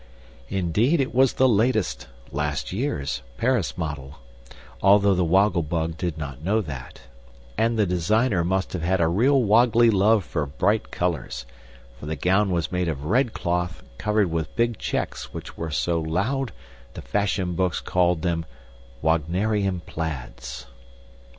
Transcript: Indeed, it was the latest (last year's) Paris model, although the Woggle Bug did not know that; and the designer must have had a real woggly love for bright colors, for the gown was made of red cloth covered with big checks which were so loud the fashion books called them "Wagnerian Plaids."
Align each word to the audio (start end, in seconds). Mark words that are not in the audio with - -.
Indeed, 0.49 0.99
it 0.99 1.13
was 1.13 1.33
the 1.33 1.47
latest 1.47 2.07
(last 2.31 2.71
year's) 2.73 3.21
Paris 3.37 3.77
model, 3.77 4.15
although 4.81 5.13
the 5.13 5.23
Woggle 5.23 5.61
Bug 5.61 5.95
did 5.95 6.17
not 6.17 6.41
know 6.41 6.59
that; 6.59 7.01
and 7.55 7.77
the 7.77 7.85
designer 7.85 8.43
must 8.43 8.73
have 8.73 8.81
had 8.81 8.99
a 8.99 9.07
real 9.07 9.43
woggly 9.43 9.91
love 9.91 10.23
for 10.23 10.47
bright 10.47 10.89
colors, 10.89 11.45
for 11.99 12.07
the 12.07 12.15
gown 12.15 12.49
was 12.49 12.71
made 12.71 12.87
of 12.87 13.05
red 13.05 13.33
cloth 13.33 13.83
covered 13.99 14.31
with 14.31 14.55
big 14.55 14.79
checks 14.79 15.35
which 15.35 15.55
were 15.55 15.69
so 15.69 16.01
loud 16.01 16.51
the 16.95 17.03
fashion 17.03 17.53
books 17.53 17.79
called 17.79 18.23
them 18.23 18.43
"Wagnerian 19.03 19.81
Plaids." 19.81 20.65